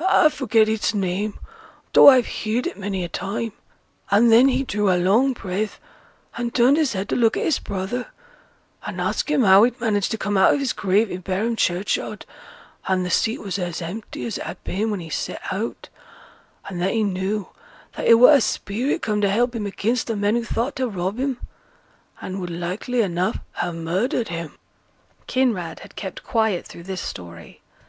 I 0.00 0.28
forget 0.28 0.68
its 0.68 0.94
name, 0.94 1.40
though 1.92 2.08
I've 2.08 2.26
heared 2.26 2.68
it 2.68 2.78
many 2.78 3.02
a 3.02 3.08
time; 3.08 3.50
and 4.12 4.30
then 4.30 4.46
he 4.46 4.62
drew 4.62 4.88
a 4.88 4.96
long 4.96 5.32
breath, 5.32 5.80
and 6.36 6.54
turned 6.54 6.76
his 6.76 6.92
head 6.92 7.08
to 7.08 7.16
look 7.16 7.36
at 7.36 7.42
his 7.42 7.58
brother, 7.58 8.06
and 8.86 9.00
ask 9.00 9.28
him 9.28 9.42
how 9.42 9.64
he'd 9.64 9.80
managed 9.80 10.12
to 10.12 10.16
come 10.16 10.36
out 10.36 10.54
of 10.54 10.60
his 10.60 10.72
grave 10.72 11.10
i' 11.10 11.16
Barum 11.16 11.56
churchyard, 11.56 12.26
and 12.86 13.04
th' 13.04 13.10
seat 13.12 13.40
was 13.40 13.58
as 13.58 13.82
empty 13.82 14.24
as 14.24 14.38
it 14.38 14.44
had 14.44 14.62
been 14.62 14.92
when 14.92 15.00
he 15.00 15.10
set 15.10 15.40
out; 15.50 15.88
and 16.68 16.80
then 16.80 16.92
he 16.94 17.02
knew 17.02 17.48
that 17.94 18.06
it 18.06 18.14
were 18.20 18.34
a 18.34 18.40
spirit 18.40 19.02
come 19.02 19.20
to 19.20 19.28
help 19.28 19.56
him 19.56 19.66
against 19.66 20.06
th' 20.06 20.14
men 20.16 20.36
who 20.36 20.44
thought 20.44 20.76
to 20.76 20.86
rob 20.86 21.18
him, 21.18 21.40
and 22.20 22.40
would 22.40 22.50
likely 22.50 23.00
enough 23.02 23.40
ha' 23.54 23.72
murdered 23.72 24.28
him.' 24.28 24.58
Kinraid 25.26 25.80
had 25.80 25.96
kept 25.96 26.22
quiet 26.22 26.64
through 26.68 26.84
this 26.84 27.00
story. 27.02 27.62